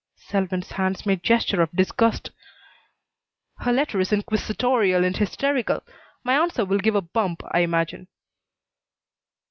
[0.17, 2.31] Selwyn's hands made gesture of disgust.
[3.59, 5.83] "Her letter is inquisitorial and hysterical.
[6.23, 8.07] My answer will give a bump, I imagine."